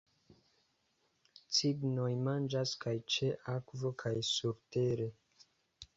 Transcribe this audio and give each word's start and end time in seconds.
Cignoj 1.57 2.09
manĝas 2.29 2.73
kaj 2.85 2.97
ĉe 3.17 3.29
akvo 3.57 3.95
kaj 4.05 4.15
surtere. 4.35 5.11